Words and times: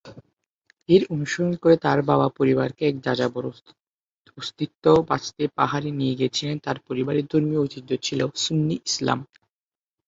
এর 0.89 1.01
অনুসরণ 1.09 1.53
করে 1.55 1.75
তার 1.77 1.99
বাবা 2.01 2.27
পরিবারকে 2.37 2.83
এক 2.87 2.95
যাযাবর 3.05 3.43
অস্তিত্ব 4.37 4.85
বাঁচতে 5.09 5.43
পাহাড়ে 5.57 5.89
নিয়ে 5.99 6.17
গিয়েছিলেন 6.19 6.57
তার 6.65 6.77
পরিবারের 6.87 7.25
ধর্মীয় 7.31 7.61
ঐতিহ্য 7.61 7.91
ছিল 8.05 8.19
সুন্নি 8.37 8.75
ইসলাম। 8.85 9.19